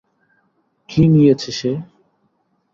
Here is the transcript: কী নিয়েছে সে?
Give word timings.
কী 0.89 1.01
নিয়েছে 1.07 1.51
সে? 1.51 1.71